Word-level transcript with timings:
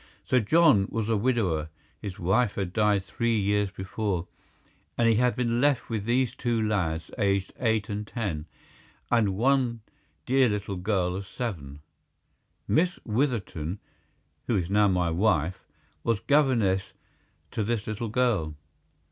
Sir 0.25 0.39
John 0.39 0.87
was 0.89 1.09
a 1.09 1.15
widower—his 1.15 2.17
wife 2.17 2.55
had 2.55 2.73
died 2.73 3.03
three 3.03 3.37
years 3.37 3.69
before—and 3.69 5.07
he 5.07 5.17
had 5.17 5.35
been 5.35 5.61
left 5.61 5.91
with 5.91 6.05
these 6.05 6.33
two 6.33 6.59
lads 6.59 7.11
aged 7.19 7.53
eight 7.59 7.87
and 7.87 8.07
ten, 8.07 8.47
and 9.11 9.35
one 9.37 9.81
dear 10.25 10.49
little 10.49 10.77
girl 10.77 11.15
of 11.15 11.27
seven. 11.27 11.81
Miss 12.67 12.97
Witherton, 13.05 13.77
who 14.47 14.57
is 14.57 14.71
now 14.71 14.87
my 14.87 15.11
wife, 15.11 15.63
was 16.03 16.19
governess 16.19 16.93
to 17.51 17.63
this 17.63 17.85
little 17.85 18.09
girl. 18.09 18.55